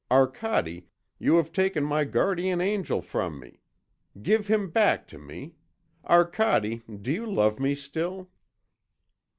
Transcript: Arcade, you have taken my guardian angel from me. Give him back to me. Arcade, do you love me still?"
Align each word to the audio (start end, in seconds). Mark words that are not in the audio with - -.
Arcade, 0.09 0.87
you 1.19 1.35
have 1.35 1.53
taken 1.53 1.83
my 1.83 2.03
guardian 2.05 2.59
angel 2.59 3.03
from 3.03 3.39
me. 3.39 3.61
Give 4.19 4.47
him 4.47 4.71
back 4.71 5.07
to 5.09 5.19
me. 5.19 5.53
Arcade, 6.09 6.81
do 7.03 7.11
you 7.11 7.27
love 7.27 7.59
me 7.59 7.75
still?" 7.75 8.31